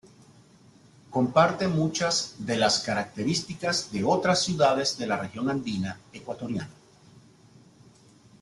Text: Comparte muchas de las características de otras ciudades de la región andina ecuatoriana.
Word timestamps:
Comparte 1.11 1.67
muchas 1.67 2.33
de 2.39 2.57
las 2.57 2.79
características 2.79 3.91
de 3.91 4.03
otras 4.03 4.41
ciudades 4.43 4.97
de 4.97 5.05
la 5.05 5.17
región 5.17 5.47
andina 5.47 5.99
ecuatoriana. 6.11 6.67